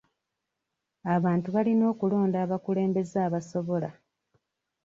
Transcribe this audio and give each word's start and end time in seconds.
Abantu 1.15 1.47
balina 1.55 1.83
okulonda 1.93 2.37
abakulembeze 2.45 3.17
abasobola. 3.27 3.89